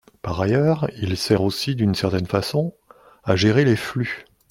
Par 0.23 0.41
ailleurs, 0.41 0.89
il 0.99 1.15
sert 1.15 1.43
aussi, 1.43 1.75
d’une 1.75 1.93
certaine 1.93 2.25
façon, 2.25 2.73
à 3.23 3.35
gérer 3.35 3.63
les 3.65 3.75
flux. 3.75 4.25